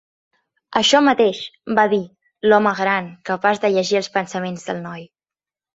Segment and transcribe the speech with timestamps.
[0.79, 1.41] "Això mateix",
[1.81, 2.01] va dir
[2.49, 5.11] l'home gran, capaç de llegir els pensaments del noi.